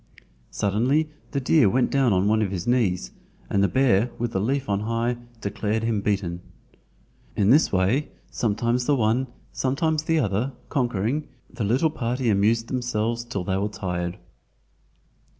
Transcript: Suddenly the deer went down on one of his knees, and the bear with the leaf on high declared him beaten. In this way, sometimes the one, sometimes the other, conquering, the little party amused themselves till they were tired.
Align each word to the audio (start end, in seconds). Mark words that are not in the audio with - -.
Suddenly 0.49 1.11
the 1.29 1.39
deer 1.39 1.69
went 1.69 1.91
down 1.91 2.11
on 2.11 2.27
one 2.27 2.41
of 2.41 2.49
his 2.49 2.65
knees, 2.65 3.11
and 3.51 3.61
the 3.61 3.67
bear 3.67 4.09
with 4.17 4.31
the 4.31 4.39
leaf 4.41 4.67
on 4.67 4.79
high 4.79 5.17
declared 5.41 5.83
him 5.83 6.01
beaten. 6.01 6.41
In 7.35 7.51
this 7.51 7.71
way, 7.71 8.09
sometimes 8.31 8.87
the 8.87 8.95
one, 8.95 9.27
sometimes 9.53 10.01
the 10.01 10.17
other, 10.17 10.53
conquering, 10.69 11.27
the 11.51 11.63
little 11.63 11.91
party 11.91 12.31
amused 12.31 12.67
themselves 12.67 13.23
till 13.23 13.43
they 13.43 13.57
were 13.57 13.69
tired. 13.69 14.17